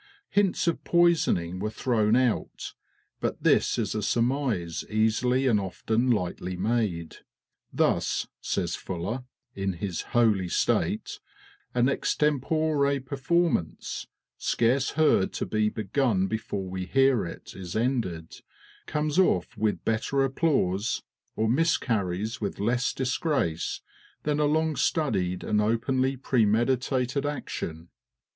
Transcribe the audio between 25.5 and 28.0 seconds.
openly premeditated action.